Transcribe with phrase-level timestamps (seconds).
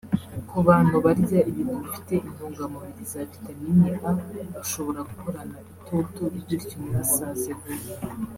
[0.49, 4.11] Ku bantu barya ibintu bifite intungamibiri za vitamini A
[4.53, 7.91] bashobora guhorana itoto bityo ntibasaze vuba